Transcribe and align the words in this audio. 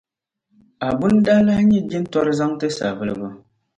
Abu 0.87 1.05
n-daa 1.15 1.41
lahi 1.45 1.63
nyɛla 1.69 1.89
jintori 1.91 2.31
zaŋti 2.39 2.67
Savulugu. 2.77 3.27